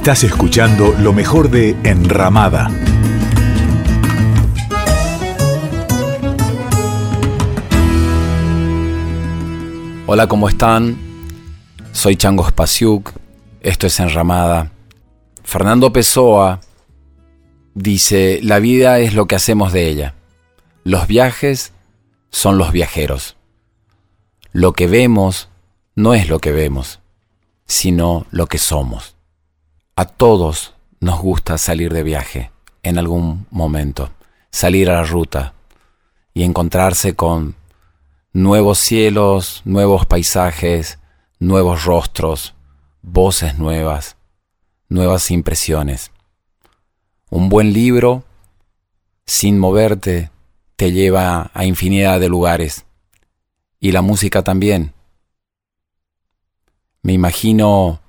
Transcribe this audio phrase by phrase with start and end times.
[0.00, 2.70] Estás escuchando lo mejor de Enramada.
[10.06, 10.96] Hola, ¿cómo están?
[11.92, 13.12] Soy Chango Spasiuk,
[13.60, 14.72] esto es Enramada.
[15.44, 16.60] Fernando Pessoa
[17.74, 20.14] dice, la vida es lo que hacemos de ella.
[20.82, 21.74] Los viajes
[22.30, 23.36] son los viajeros.
[24.50, 25.50] Lo que vemos
[25.94, 27.00] no es lo que vemos,
[27.66, 29.19] sino lo que somos.
[30.00, 32.50] A todos nos gusta salir de viaje
[32.82, 34.08] en algún momento,
[34.50, 35.52] salir a la ruta
[36.32, 37.54] y encontrarse con
[38.32, 40.98] nuevos cielos, nuevos paisajes,
[41.38, 42.54] nuevos rostros,
[43.02, 44.16] voces nuevas,
[44.88, 46.12] nuevas impresiones.
[47.28, 48.24] Un buen libro,
[49.26, 50.30] sin moverte,
[50.76, 52.86] te lleva a infinidad de lugares.
[53.80, 54.94] Y la música también.
[57.02, 58.00] Me imagino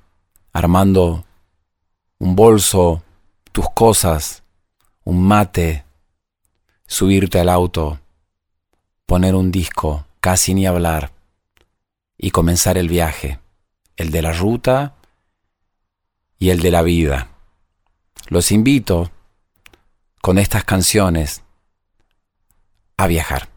[0.53, 1.25] armando
[2.21, 3.01] un bolso,
[3.51, 4.43] tus cosas,
[5.03, 5.85] un mate,
[6.85, 7.99] subirte al auto,
[9.07, 11.13] poner un disco, casi ni hablar,
[12.19, 13.39] y comenzar el viaje,
[13.95, 14.93] el de la ruta
[16.37, 17.29] y el de la vida.
[18.27, 19.09] Los invito
[20.21, 21.41] con estas canciones
[22.97, 23.50] a viajar.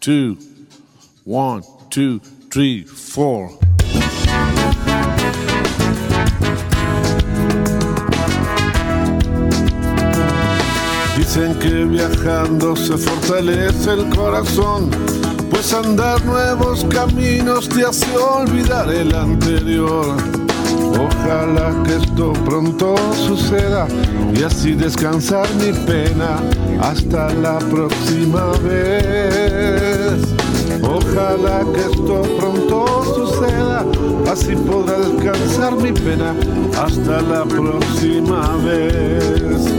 [0.00, 0.38] Two,
[1.24, 2.20] one, two,
[2.50, 3.50] three, four.
[11.18, 14.90] Dicen que viajando se fortalece el corazón,
[15.50, 20.16] pues andar nuevos caminos te hace olvidar el anterior.
[20.98, 23.86] Ojalá que esto pronto suceda
[24.34, 26.38] y así descansar mi pena
[26.80, 29.79] hasta la próxima vez.
[30.82, 33.84] Ojalá que esto pronto suceda,
[34.30, 36.34] así podrá descansar mi pena
[36.78, 39.72] hasta la próxima vez.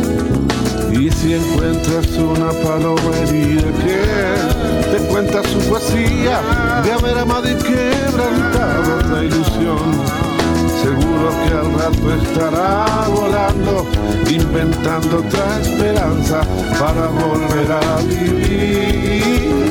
[0.92, 6.42] Y si encuentras una paloma herida que te cuenta su poesía
[6.84, 10.22] de haber amado y quebrantado la ilusión,
[10.82, 13.86] Seguro que al rato estará volando,
[14.28, 16.42] inventando otra esperanza
[16.80, 19.71] para volver a vivir.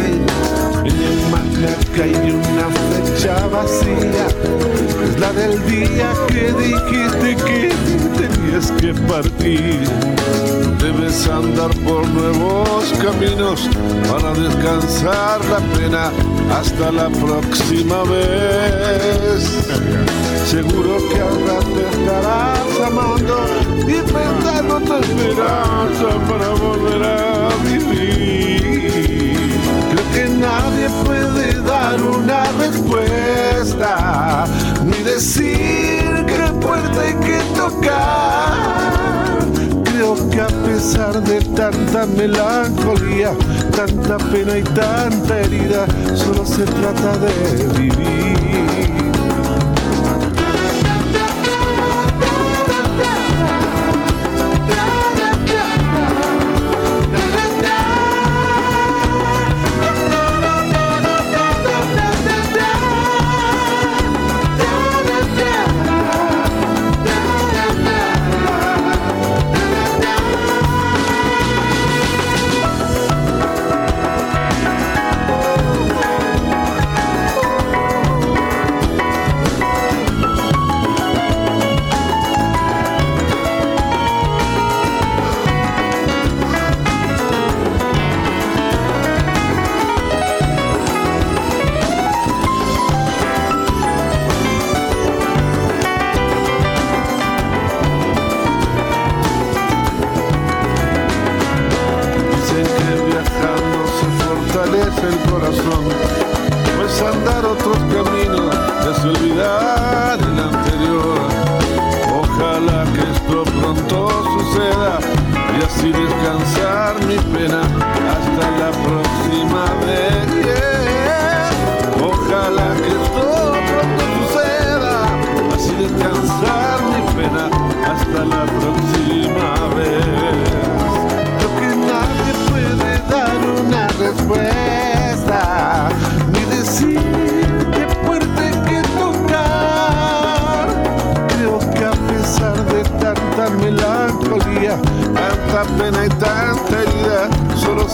[1.61, 4.27] Manga hay una flecha vacía,
[5.03, 7.69] es la del día que dijiste que
[8.17, 9.87] tenías que partir.
[10.79, 13.69] Debes andar por nuevos caminos
[14.09, 16.11] para descansar la pena
[16.51, 19.43] hasta la próxima vez.
[20.47, 23.37] Seguro que ahora te estarás amando
[23.87, 28.40] y pensando tu esperanza para volver a vivir.
[30.41, 34.45] Nadie puede dar una respuesta
[34.83, 39.45] ni decir qué puerta hay que tocar.
[39.83, 43.33] Creo que a pesar de tanta melancolía,
[43.75, 48.50] tanta pena y tanta herida, solo se trata de vivir.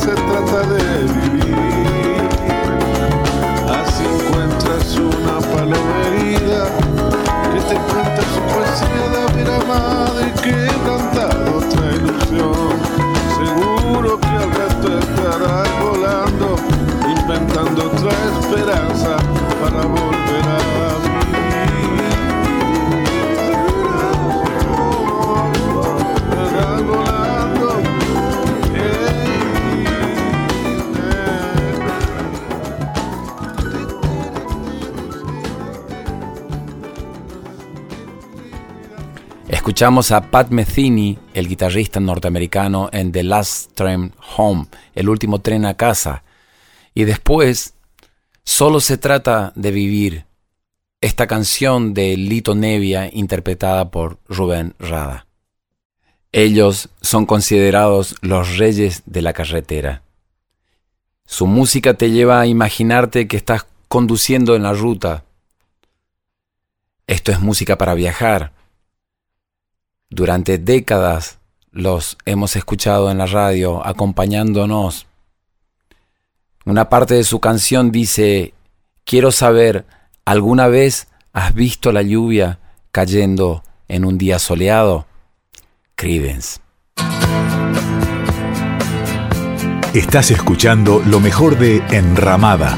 [0.08, 2.30] se trata de vivir.
[3.78, 6.02] Así encuentras una paloma
[7.52, 12.72] que te cuenta su poesía de haber amado y quebrantado otra ilusión.
[13.38, 16.56] Seguro que al rato estarás volando,
[17.06, 19.18] inventando otra esperanza
[19.62, 20.67] para volver a
[39.78, 44.66] Escuchamos a Pat Metheny, el guitarrista norteamericano en The Last Train Home,
[44.96, 46.24] el último tren a casa.
[46.96, 47.76] Y después,
[48.44, 50.26] solo se trata de vivir.
[51.00, 55.28] Esta canción de Lito Nevia interpretada por Rubén Rada.
[56.32, 60.02] Ellos son considerados los reyes de la carretera.
[61.28, 65.26] Su música te lleva a imaginarte que estás conduciendo en la ruta.
[67.06, 68.57] Esto es música para viajar.
[70.10, 71.40] Durante décadas
[71.72, 75.06] los hemos escuchado en la radio acompañándonos.
[76.66, 78.54] Una parte de su canción dice,
[79.04, 79.86] quiero saber,
[80.26, 82.60] ¿alguna vez has visto la lluvia
[82.92, 85.06] cayendo en un día soleado?
[85.96, 86.60] Credence.
[89.94, 92.78] Estás escuchando lo mejor de Enramada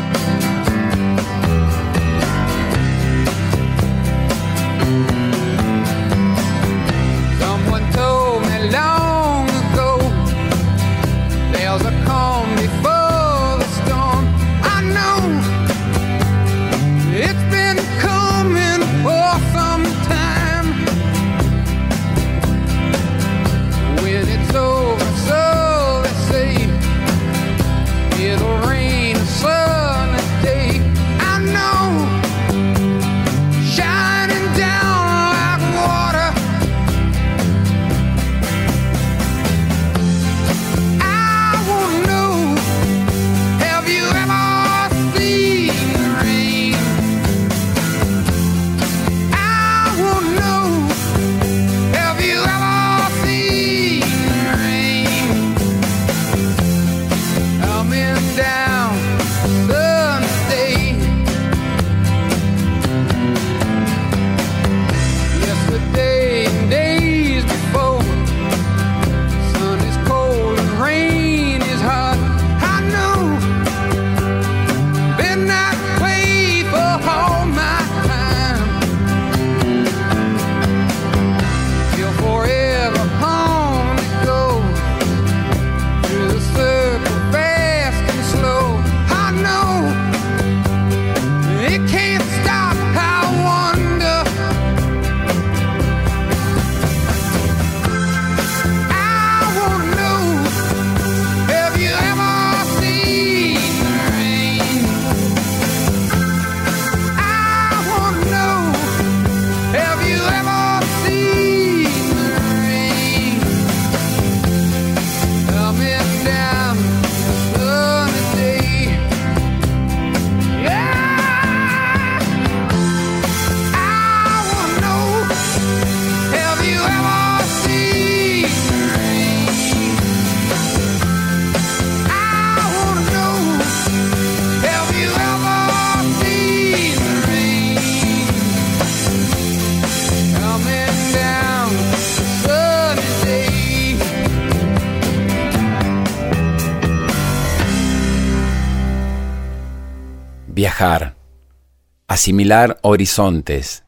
[152.20, 153.86] asimilar horizontes,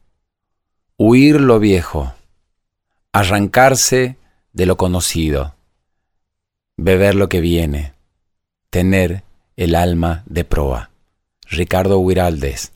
[0.96, 2.14] huir lo viejo,
[3.12, 4.16] arrancarse
[4.54, 5.54] de lo conocido,
[6.78, 7.92] beber lo que viene,
[8.70, 9.22] tener
[9.56, 10.88] el alma de proa.
[11.42, 12.72] Ricardo Huiraldes.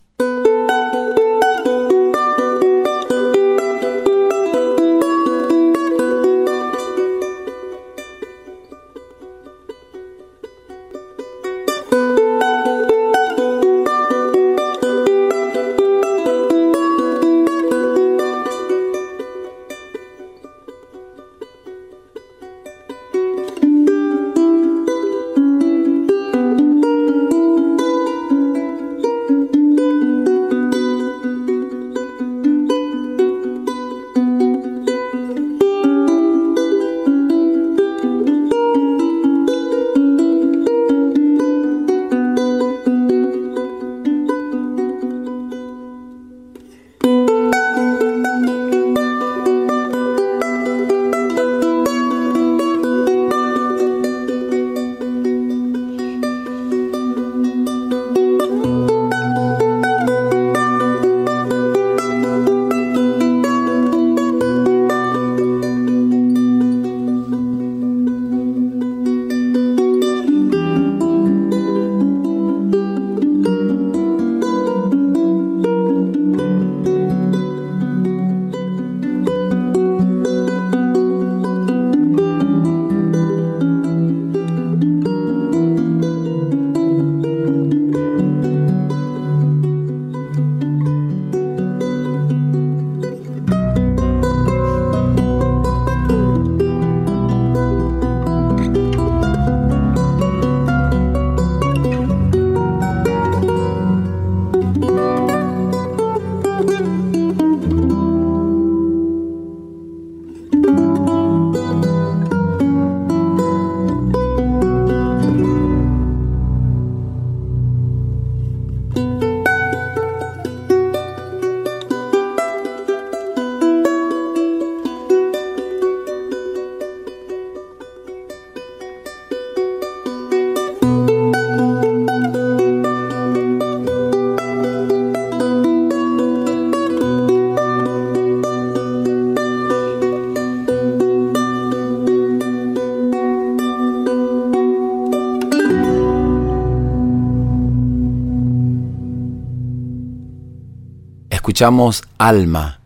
[151.56, 152.80] Escuchamos Alma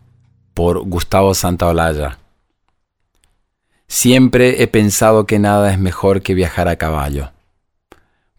[0.53, 2.19] por Gustavo Santaolalla.
[3.85, 7.33] Siempre he pensado que nada es mejor que viajar a caballo,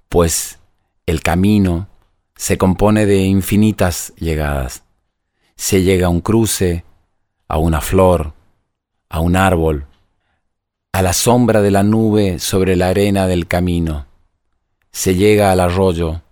[0.09, 0.59] pues
[1.05, 1.87] el camino
[2.35, 4.85] se compone de infinitas llegadas.
[5.57, 6.87] Se llega a un cruce,
[7.47, 8.33] a una flor,
[9.11, 9.85] a un árbol,
[10.92, 14.07] a la sombra de la nube sobre la arena del camino.
[14.92, 16.23] Se llega al arroyo,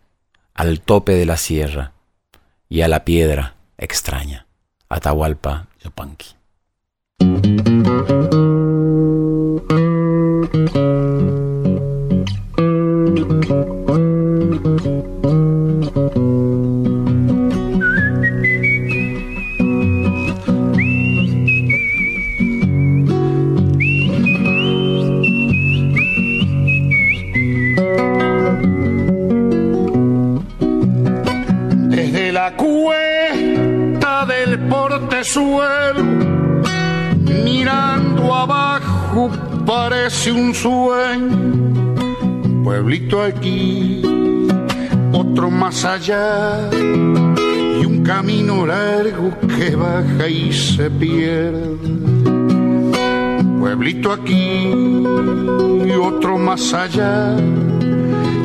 [0.54, 1.92] al tope de la sierra
[2.70, 4.46] y a la piedra extraña.
[4.88, 6.36] Atahualpa Yupanqui.
[40.10, 41.94] Parece un sueño,
[42.64, 44.02] pueblito aquí,
[45.12, 51.76] otro más allá, y un camino largo que baja y se pierde.
[53.60, 54.72] Pueblito aquí
[55.86, 57.36] y otro más allá,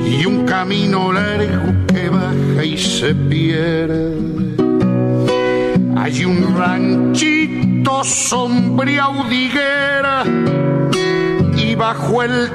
[0.06, 4.36] y un camino largo que baja y se pierde
[5.98, 10.24] hay un ranchito sombría udiguera
[11.78, 12.50] bajo el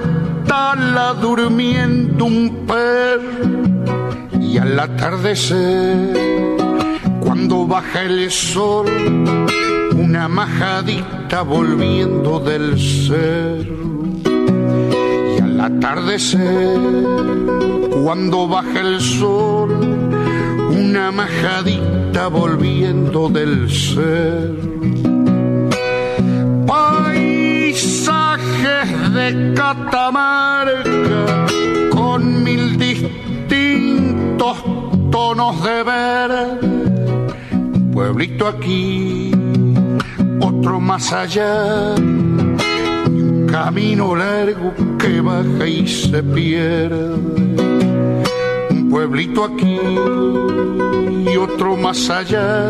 [0.47, 6.17] tala durmiendo un perro y al atardecer
[7.21, 8.87] cuando baja el sol
[9.95, 14.07] una majadita volviendo del cerro
[15.37, 16.79] y al atardecer
[18.03, 19.71] cuando baja el sol
[20.71, 24.70] una majadita volviendo del ser.
[28.81, 31.47] Paisajes de Catamarca
[31.91, 34.57] con mil distintos
[35.11, 36.31] tonos de ver.
[37.93, 39.33] pueblito aquí,
[40.41, 41.95] otro más allá.
[41.99, 47.17] un camino largo que baja y se pierde
[48.89, 49.79] pueblito aquí
[51.31, 52.69] y otro más allá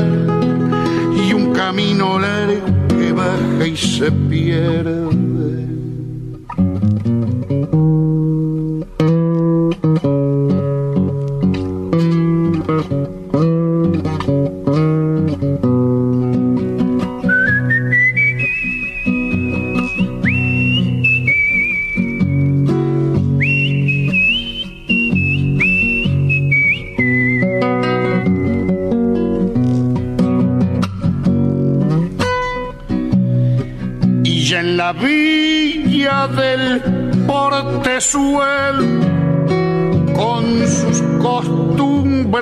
[1.14, 5.29] y un camino largo que baja y se pierde.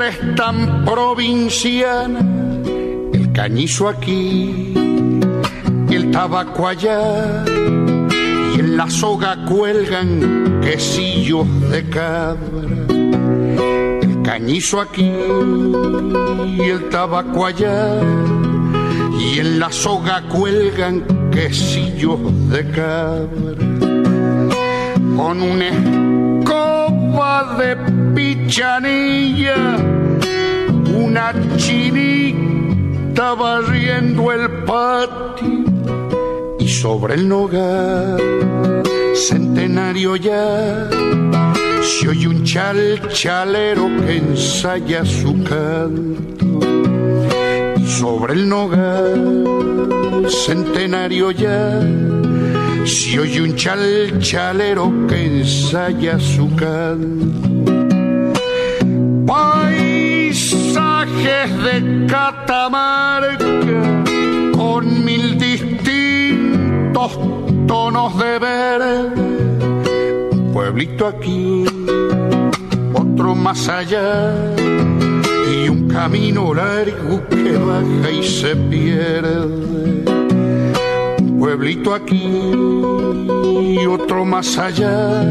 [0.09, 2.25] Costumbres tan provincianas,
[3.13, 4.75] el cañizo aquí,
[5.91, 7.45] el tabaco allá,
[8.55, 12.69] y en la soga cuelgan quesillos de cabra.
[14.03, 15.11] El cañizo aquí
[16.57, 18.01] y el tabaco allá,
[19.19, 22.19] y en la soga cuelgan quesillos
[22.51, 23.69] de cabra
[25.17, 27.98] con una escoba de
[28.49, 29.77] pichanilla,
[30.97, 35.65] una chinita barriendo el patio
[36.59, 38.17] y sobre el nogal
[39.15, 40.89] centenario ya
[41.83, 46.59] se oye un chal chalero que ensaya su canto
[47.77, 51.83] y sobre el nogal centenario ya
[52.87, 57.78] si oye un chal chalero que ensaya su canto.
[59.29, 60.41] Paisajes
[61.63, 63.45] de Catamarca
[64.57, 67.19] con mil distintos
[67.67, 69.13] tonos de verde.
[70.33, 71.67] Un pueblito aquí,
[72.95, 74.35] otro más allá
[75.53, 79.69] y un camino largo que baja y se pierde
[81.39, 82.53] pueblito aquí
[83.73, 85.23] y otro más allá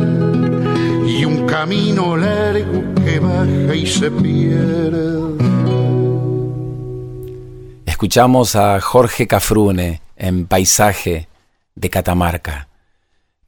[1.08, 5.18] y un camino largo que baja y se pierde.
[7.86, 11.28] Escuchamos a Jorge Cafrune en Paisaje
[11.76, 12.68] de Catamarca.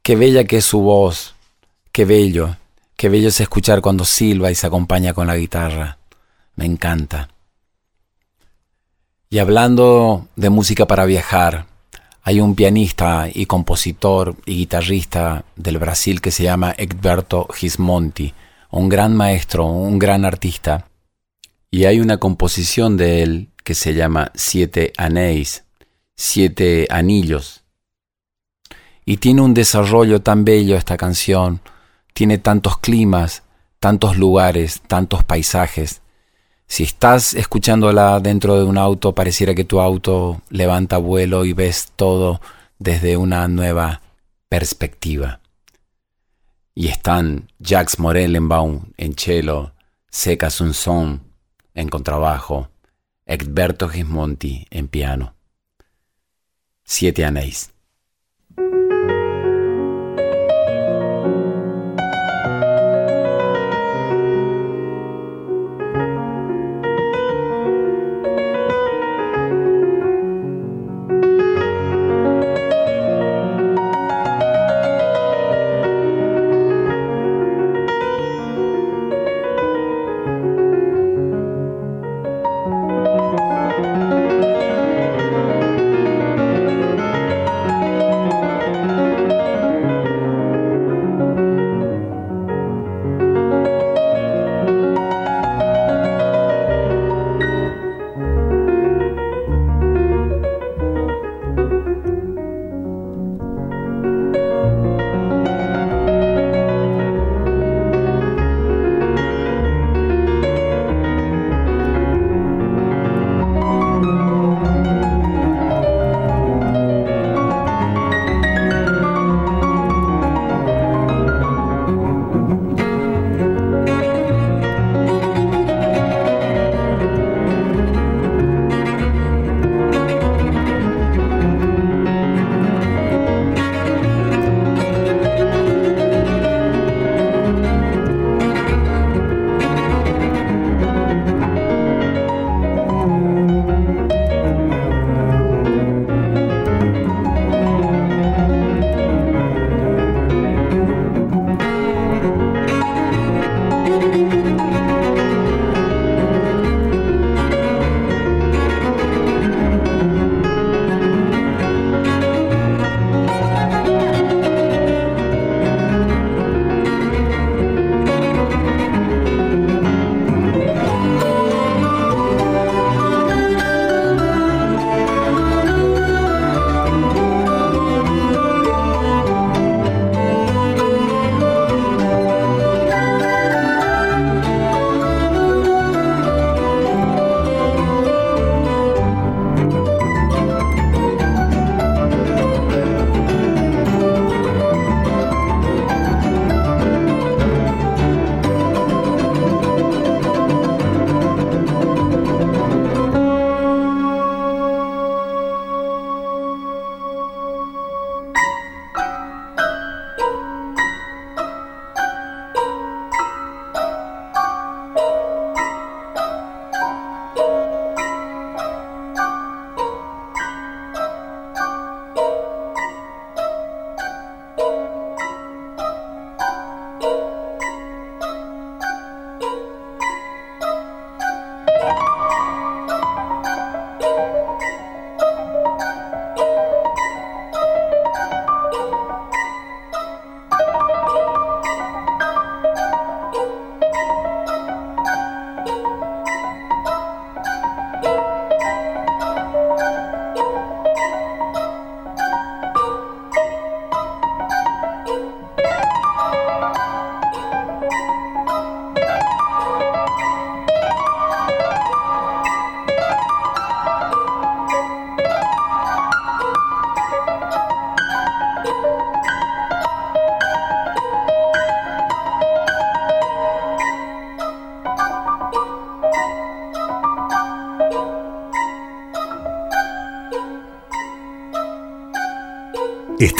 [0.02, 1.34] Qué bella que es su voz,
[1.92, 2.56] qué bello,
[2.96, 5.98] qué bello es escuchar cuando silba y se acompaña con la guitarra.
[6.56, 7.28] Me encanta.
[9.28, 11.66] Y hablando de música para viajar,
[12.22, 18.34] hay un pianista y compositor y guitarrista del Brasil que se llama Egberto Gismonti,
[18.70, 20.86] un gran maestro, un gran artista.
[21.70, 25.64] Y hay una composición de él que se llama Siete Anéis,
[26.14, 27.64] Siete Anillos.
[29.04, 31.60] Y tiene un desarrollo tan bello esta canción,
[32.12, 33.44] tiene tantos climas,
[33.78, 36.02] tantos lugares, tantos paisajes.
[36.70, 41.90] Si estás escuchándola dentro de un auto, pareciera que tu auto levanta vuelo y ves
[41.96, 42.40] todo
[42.78, 44.02] desde una nueva
[44.48, 45.40] perspectiva.
[46.72, 49.72] Y están Jacques Morellenbaum en cello,
[50.10, 51.24] Seca Sunson
[51.74, 52.70] en contrabajo,
[53.26, 55.34] Egberto Gismonti en piano.
[56.84, 57.72] Siete anéis.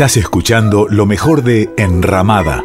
[0.00, 2.64] Estás escuchando lo mejor de Enramada.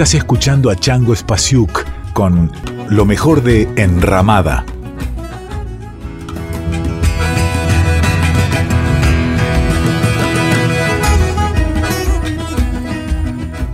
[0.00, 1.84] Estás escuchando a Chango Spasiuk
[2.14, 2.50] con
[2.88, 4.64] lo mejor de Enramada.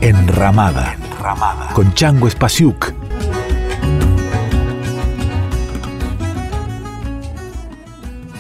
[0.01, 1.73] Enramada, Enramada.
[1.75, 2.93] con Chango Espasiuk.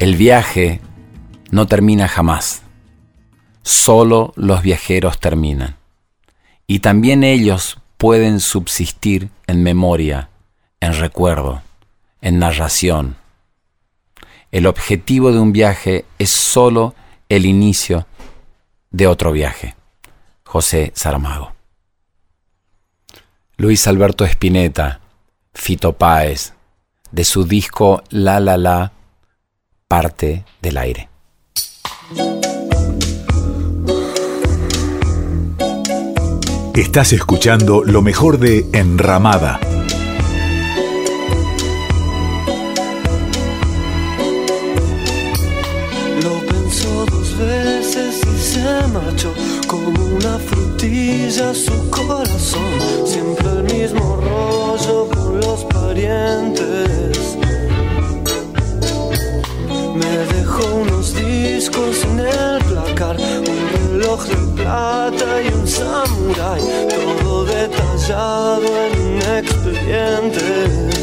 [0.00, 0.80] El viaje
[1.52, 2.62] no termina jamás.
[3.62, 5.76] Solo los viajeros terminan.
[6.66, 7.65] Y también ellos
[8.06, 10.30] pueden subsistir en memoria,
[10.78, 11.62] en recuerdo,
[12.20, 13.16] en narración.
[14.52, 16.94] El objetivo de un viaje es solo
[17.28, 18.06] el inicio
[18.92, 19.74] de otro viaje.
[20.44, 21.54] José Saramago.
[23.56, 25.00] Luis Alberto Spinetta,
[25.52, 26.52] Fito Páez,
[27.10, 28.92] de su disco La La La,
[29.88, 31.08] parte del aire.
[36.76, 39.58] Estás escuchando lo mejor de Enramada.
[46.22, 49.32] Lo pensó dos veces y se marchó
[49.66, 52.60] como una frutilla su corazón.
[53.06, 57.38] Siempre el mismo rollo con los parientes.
[59.94, 65.15] Me dejó unos discos en el placar, un reloj de plata
[66.46, 70.95] samurai, todo detallado en un expediente.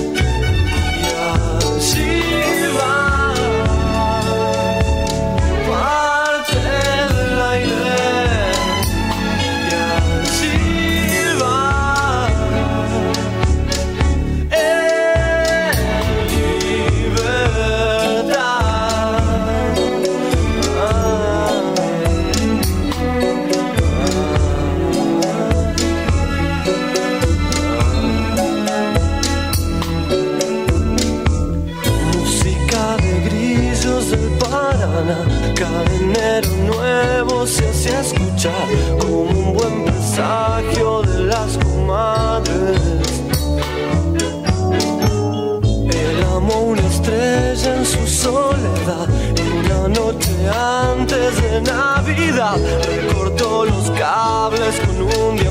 [51.41, 55.42] De Navidad, recortó los cables con un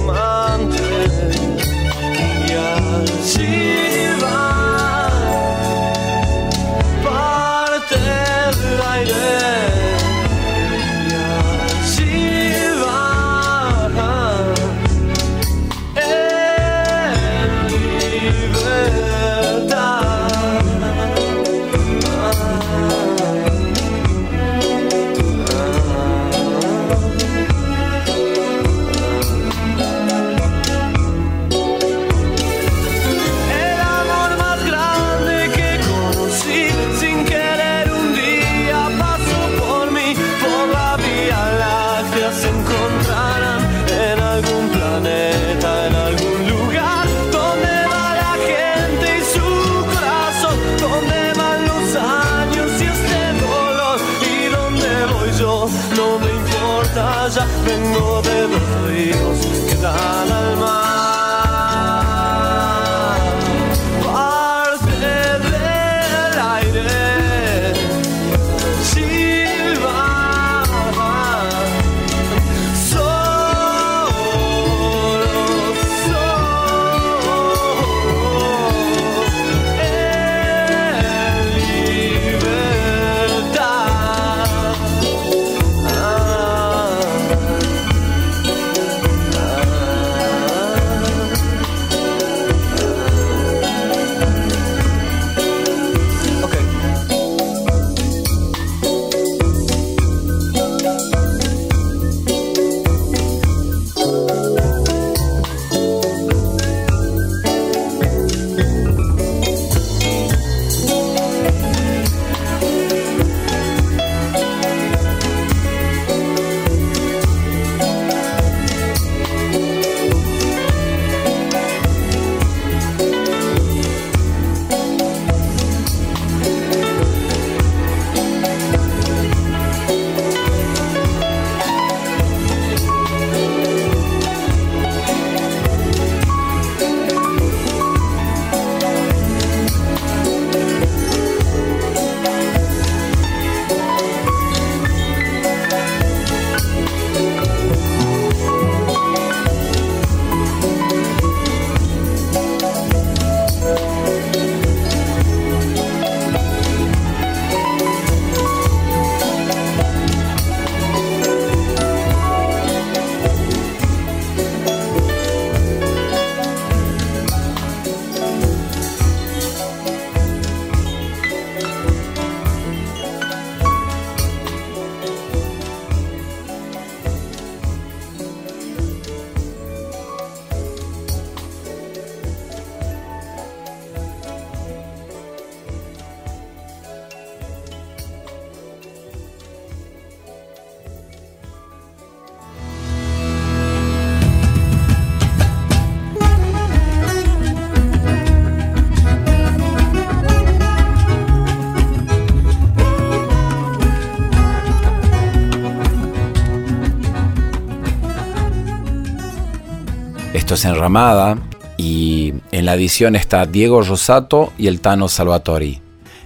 [210.52, 211.38] Esto es Enramada
[211.78, 215.80] y en la edición está Diego Rosato y el Tano Salvatori.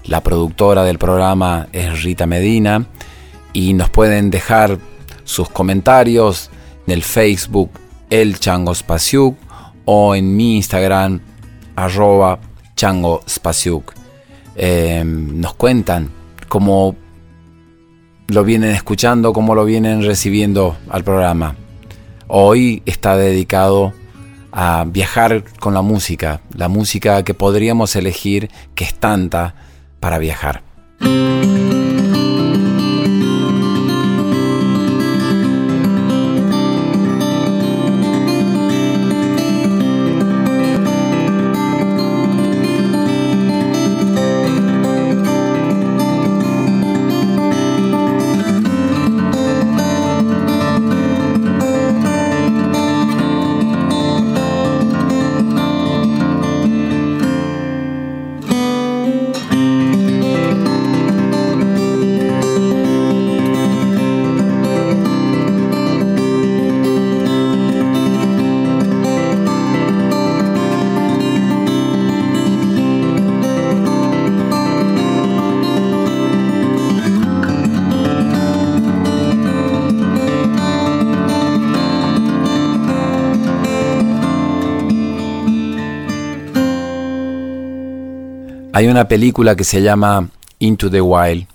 [0.05, 2.87] La productora del programa es Rita Medina
[3.53, 4.81] y nos pueden dejar
[5.23, 6.51] sus comentarios
[6.89, 7.71] en el Facebook
[8.11, 9.37] El Chango Spasiuk
[9.85, 11.21] o en mi Instagram
[11.77, 12.41] arroba
[12.75, 13.95] Chango Spasiuk.
[14.57, 16.11] Em, nos cuentan
[16.49, 16.97] cómo
[18.27, 21.55] lo vienen escuchando, cómo lo vienen recibiendo al programa.
[22.27, 23.93] Hoy está dedicado
[24.59, 29.55] a viajar con la música, la música que podríamos elegir, que es tanta
[30.01, 30.63] para viajar.
[88.77, 91.47] Hay una película que se llama Into the Wild,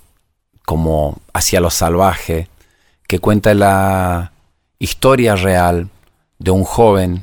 [0.66, 2.48] como Hacia lo Salvaje,
[3.06, 4.32] que cuenta la
[4.80, 5.88] historia real
[6.40, 7.22] de un joven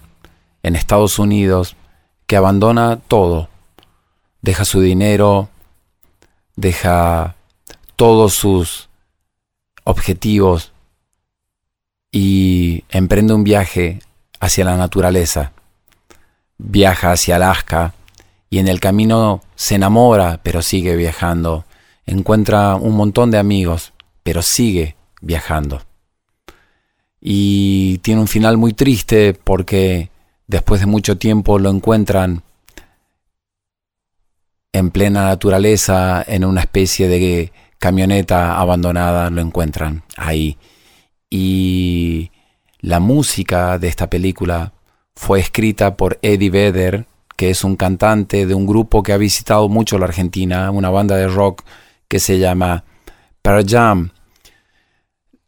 [0.63, 1.75] en Estados Unidos
[2.27, 3.49] que abandona todo,
[4.41, 5.49] deja su dinero,
[6.55, 7.35] deja
[7.97, 8.87] todos sus
[9.83, 10.71] objetivos
[12.09, 13.99] y emprende un viaje
[14.39, 15.51] hacia la naturaleza.
[16.57, 17.95] Viaja hacia Alaska
[18.49, 21.65] y en el camino se enamora, pero sigue viajando.
[22.05, 23.93] Encuentra un montón de amigos,
[24.23, 25.81] pero sigue viajando.
[27.21, 30.09] Y tiene un final muy triste porque
[30.47, 32.43] después de mucho tiempo lo encuentran
[34.71, 40.57] en plena naturaleza, en una especie de camioneta abandonada, lo encuentran ahí.
[41.29, 42.31] Y
[42.79, 44.73] la música de esta película
[45.15, 47.05] fue escrita por Eddie Vedder,
[47.39, 51.15] que es un cantante de un grupo que ha visitado mucho la Argentina, una banda
[51.15, 51.63] de rock
[52.09, 52.83] que se llama
[53.41, 54.09] Pearl Jam.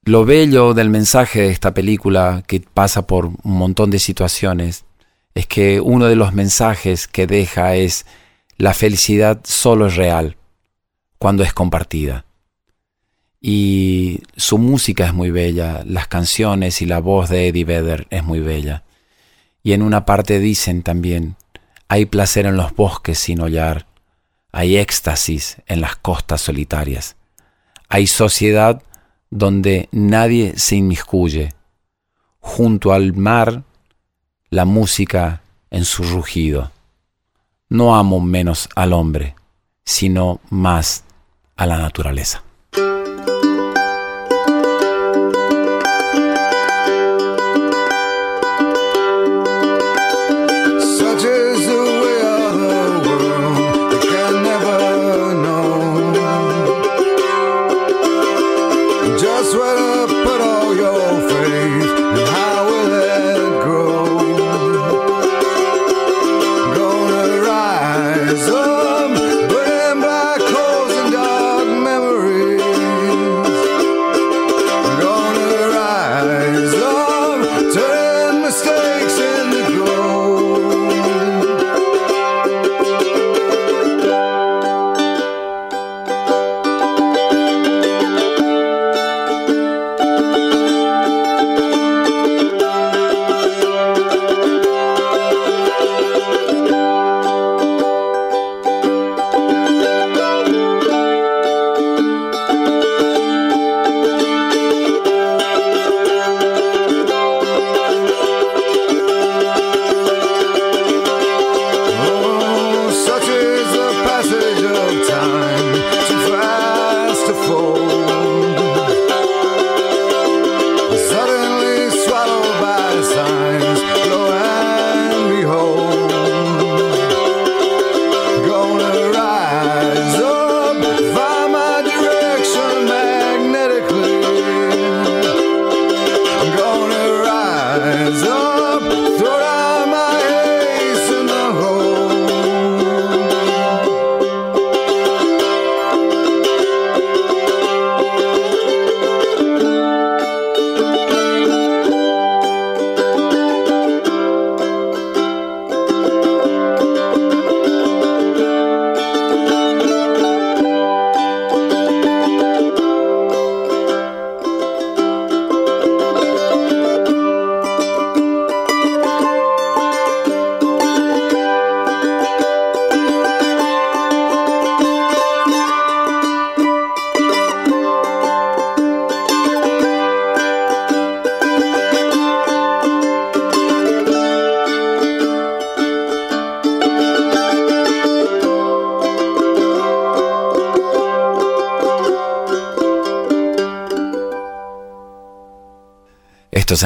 [0.06, 4.86] Lo bello del mensaje de esta película, que pasa por un montón de situaciones,
[5.36, 8.06] es que uno de los mensajes que deja es
[8.56, 10.38] la felicidad solo es real
[11.18, 12.24] cuando es compartida.
[13.42, 18.24] Y su música es muy bella, las canciones y la voz de Eddie Vedder es
[18.24, 18.86] muy bella.
[19.62, 21.36] Y en una parte dicen también,
[21.92, 23.86] hay placer en los bosques sin hollar,
[24.54, 27.18] hay éxtasis en las costas solitarias,
[27.90, 28.82] hay sociedad
[29.30, 31.54] donde nadie se inmiscuye,
[32.40, 33.64] junto al mar
[34.50, 36.72] la música en su rugido.
[37.68, 39.36] No amo menos al hombre,
[39.84, 41.04] sino más
[41.58, 42.42] a la naturaleza.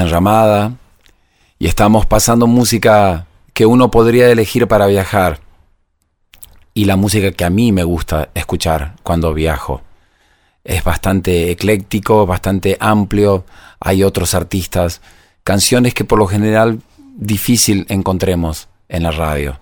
[0.02, 0.74] Enramada
[1.58, 5.40] y estamos pasando música que uno podría elegir para viajar
[6.74, 9.82] y la música que a mí me gusta escuchar cuando viajo.
[10.64, 13.46] Es bastante ecléctico, bastante amplio,
[13.80, 15.02] hay otros artistas,
[15.44, 16.82] canciones que por lo general
[17.16, 19.60] difícil encontremos en la radio.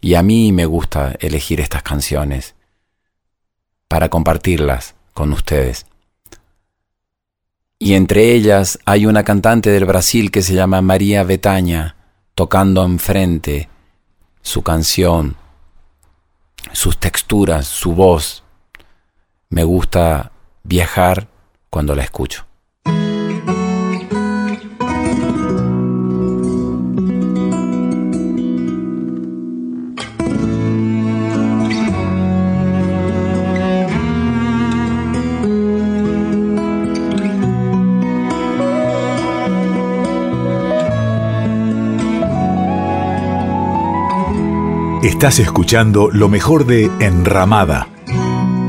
[0.00, 2.54] Y a mí me gusta elegir estas canciones
[3.88, 5.86] para compartirlas con ustedes.
[7.84, 11.96] Y entre ellas hay una cantante del Brasil que se llama María Betaña,
[12.36, 13.68] tocando enfrente
[14.40, 15.34] su canción,
[16.70, 18.44] sus texturas, su voz.
[19.48, 20.30] Me gusta
[20.62, 21.26] viajar
[21.70, 22.46] cuando la escucho.
[45.02, 47.88] Estás escuchando lo mejor de Enramada.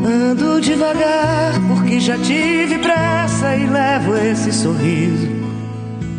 [0.04, 5.28] Ando devagar porque já tive pressa e levo esse sorriso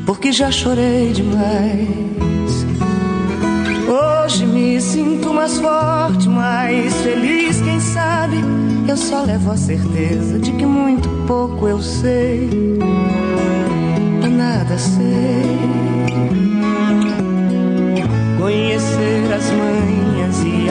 [0.07, 2.67] porque já chorei demais.
[3.89, 8.37] Hoje me sinto mais forte, mais feliz, quem sabe?
[8.87, 12.49] Eu só levo a certeza de que muito pouco eu sei.
[14.31, 15.59] Nada sei.
[18.39, 19.84] Conhecer as manhas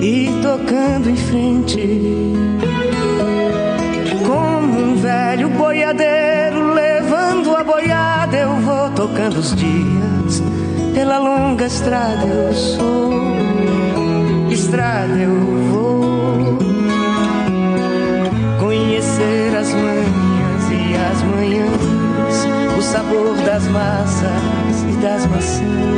[0.00, 2.32] e tocando em frente.
[4.26, 10.42] Como um velho boiadeiro levando a boiada, eu vou tocando os dias.
[10.94, 13.36] Pela longa estrada eu sou,
[14.50, 15.34] estrada eu
[15.70, 16.58] vou.
[18.58, 25.95] Conhecer as manhãs e as manhãs, o sabor das massas e das maçãs.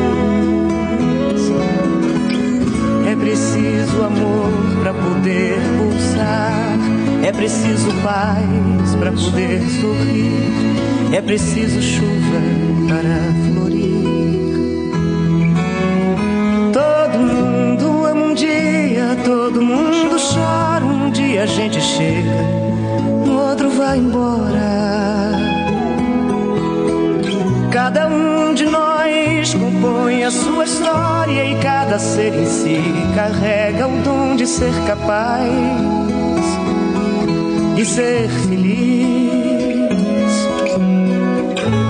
[3.29, 4.51] Preciso amor
[4.81, 6.79] para poder pulsar.
[7.23, 11.13] É preciso paz para poder sorrir.
[11.13, 12.41] É preciso chuva
[12.89, 13.19] para
[13.53, 14.49] florir.
[16.73, 20.85] Todo mundo ama um dia, todo mundo chora.
[20.87, 22.43] Um dia a gente chega,
[23.27, 25.33] no outro vai embora.
[27.71, 28.48] Cada um
[30.29, 32.83] a sua história e cada ser em si
[33.15, 35.49] carrega o dom de ser capaz
[37.75, 39.33] de ser feliz.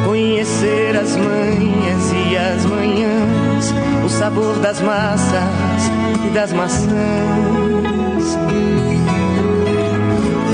[0.07, 3.74] Conhecer as manhas e as manhãs,
[4.07, 5.91] o sabor das massas
[6.24, 6.89] e das maçãs.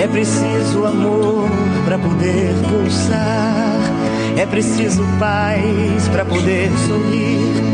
[0.03, 1.51] É preciso amor
[1.85, 3.75] para poder pulsar.
[4.37, 7.74] É preciso paz para poder sorrir.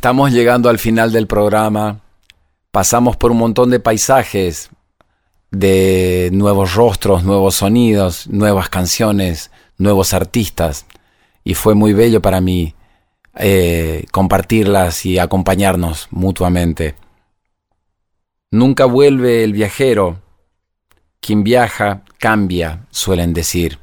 [0.00, 2.00] Estamos llegando al final del programa.
[2.70, 4.70] Pasamos por un montón de paisajes,
[5.50, 10.86] de nuevos rostros, nuevos sonidos, nuevas canciones, nuevos artistas.
[11.44, 12.74] Y fue muy bello para mí
[13.36, 16.94] eh, compartirlas y acompañarnos mutuamente.
[18.50, 20.22] Nunca vuelve el viajero.
[21.20, 23.78] Quien viaja cambia, suelen decir.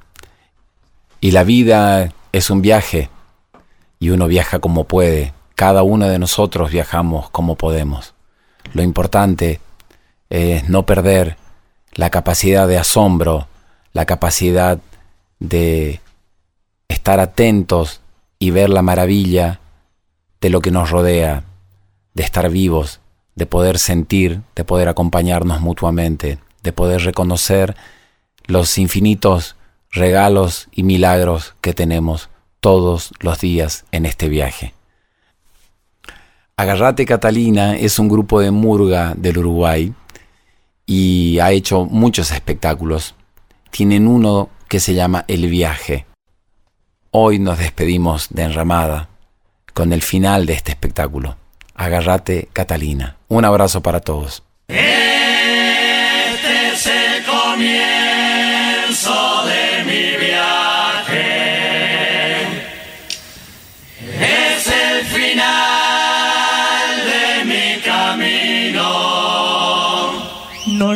[1.21, 3.11] Y la vida es un viaje.
[3.99, 5.36] Y uno viaja como puede.
[5.57, 8.13] Cada uno de nosotros viajamos como podemos.
[8.73, 9.59] Lo importante
[10.29, 11.35] es no perder
[11.95, 13.47] la capacidad de asombro,
[13.91, 14.77] la capacidad
[15.39, 15.99] de
[16.89, 18.01] estar atentos
[18.37, 19.59] y ver la maravilla
[20.41, 21.43] de lo que nos rodea,
[22.13, 22.99] de estar vivos,
[23.33, 27.75] de poder sentir, de poder acompañarnos mutuamente, de poder reconocer
[28.45, 29.55] los infinitos
[29.89, 32.29] regalos y milagros que tenemos
[32.59, 34.76] todos los días en este viaje.
[36.59, 39.93] Agarrate Catalina es un grupo de murga del Uruguay
[40.87, 43.13] y ha hecho muchos espectáculos.
[43.69, 46.07] Tienen uno que se llama El viaje.
[47.11, 49.07] Hoy nos despedimos de Enramada
[49.75, 51.37] con el final de este espectáculo.
[51.75, 53.17] Agarrate Catalina.
[53.27, 54.41] Un abrazo para todos.
[54.67, 54.87] Este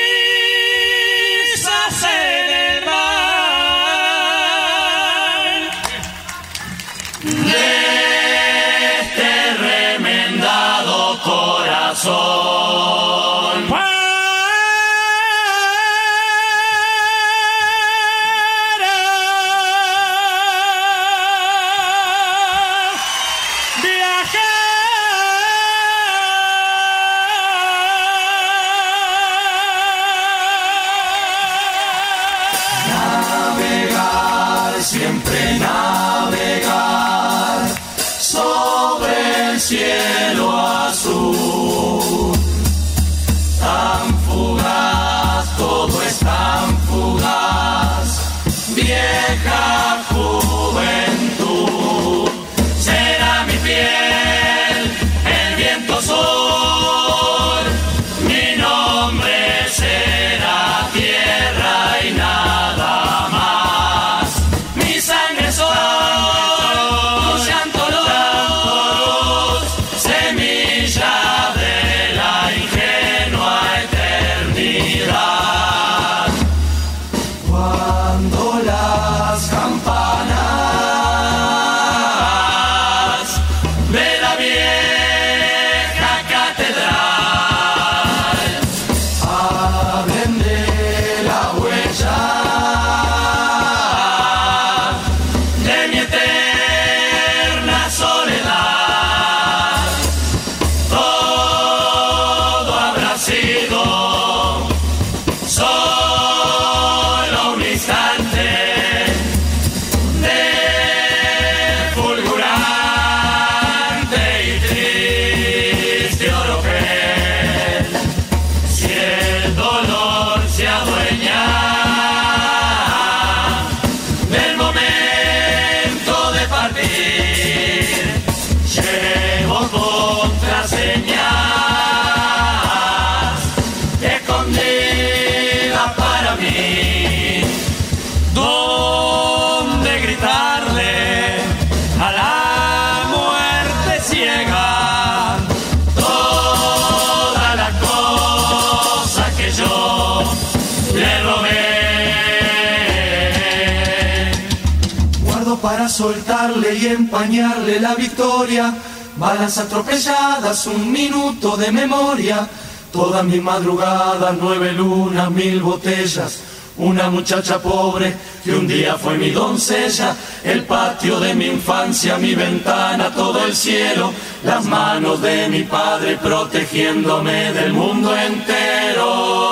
[156.92, 158.74] empañarle la victoria.
[159.18, 162.48] Balas atropelladas, un minuto de memoria.
[162.92, 166.40] Todas mis madrugadas, nueve lunas, mil botellas.
[166.78, 170.16] Una muchacha pobre que un día fue mi doncella.
[170.44, 174.14] El patio de mi infancia, mi ventana, todo el cielo.
[174.44, 179.52] Las manos de mi padre protegiéndome del mundo entero.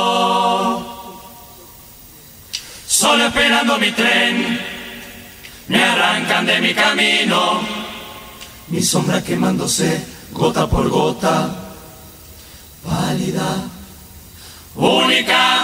[2.87, 4.59] Solo esperando mi tren,
[5.69, 7.61] me arrancan de mi camino.
[8.67, 11.55] Mi sombra quemándose gota por gota.
[12.85, 13.69] Pálida.
[14.75, 15.63] Única,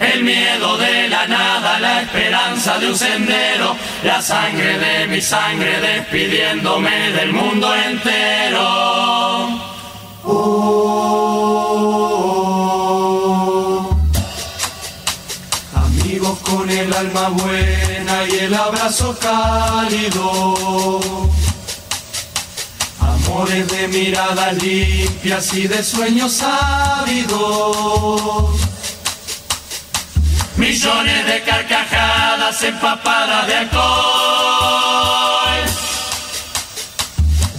[0.00, 5.80] el miedo de la nada, la esperanza de un sendero, la sangre de mi sangre
[5.80, 9.48] despidiéndome del mundo entero.
[10.24, 11.06] Oh.
[15.74, 21.00] Amigos con el alma buena y el abrazo cálido.
[23.00, 27.40] Amores de miradas limpias y de sueños ávidos.
[30.56, 33.82] Millones de carcajadas empapadas de alcohol.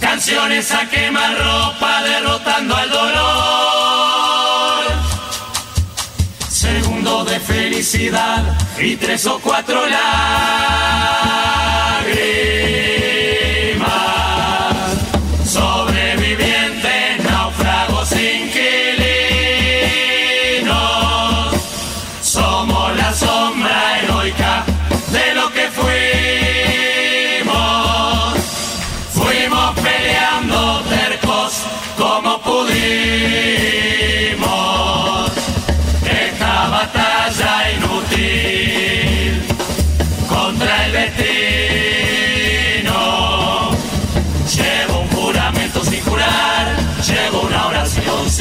[0.00, 4.84] Canciones a quemar ropa derrotando al dolor.
[6.48, 10.87] Segundo de felicidad y tres o cuatro lágrimas.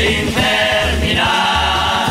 [0.07, 2.07] Sin terminar.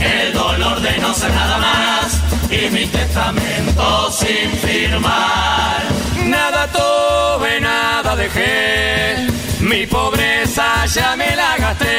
[0.00, 2.06] El dolor de no ser nada más
[2.50, 5.82] y mi testamento sin firmar.
[6.24, 9.26] Nada tuve, nada dejé,
[9.60, 11.96] mi pobreza ya me la gasté.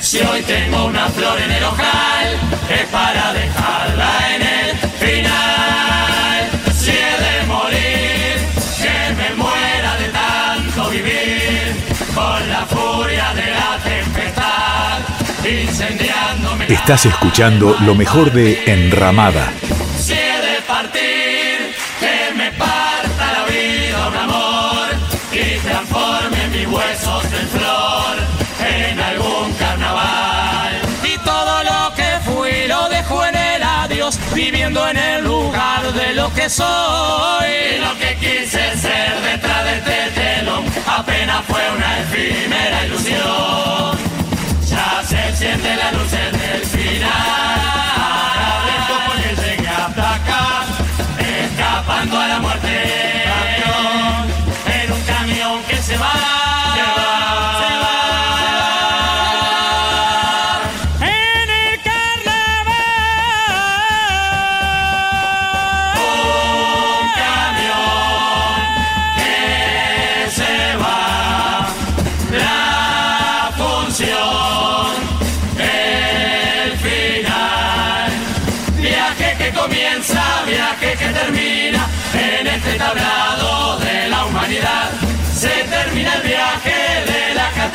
[0.00, 2.26] Si hoy tengo una flor en el ojal,
[2.78, 5.97] es para dejarla en el final.
[32.24, 37.46] Fui lo dejo en el adiós, viviendo en el lugar de lo que soy.
[37.74, 44.07] Y lo que quise ser detrás de este telón apenas fue una efímera ilusión.
[45.04, 47.10] Se siente la luz en el final.
[49.06, 50.64] Porque llegué hasta acá,
[51.18, 52.68] escapando a la muerte.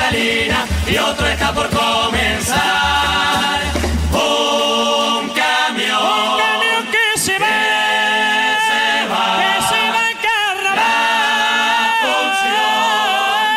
[0.03, 3.61] Catalina y otro está por comenzar.
[4.11, 7.47] Un camión, un camión que se va,
[8.67, 10.75] se va, que se va a carnaval.
[10.75, 13.47] La función,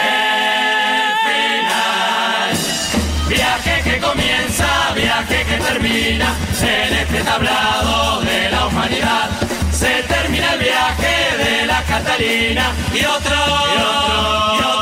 [0.00, 2.52] el final.
[3.28, 6.28] Viaje que comienza, viaje que termina
[6.62, 9.28] en este tablado de la humanidad.
[9.70, 14.81] Se termina el viaje de la Catalina y otro, y otro, y otro,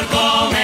[0.00, 0.59] por comenzar.